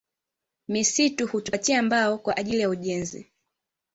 Misitu 0.67 1.27
hutupatia 1.27 1.81
mbao 1.83 2.17
kwaajili 2.17 2.59
ya 2.61 2.69
ujenzi 2.69 3.31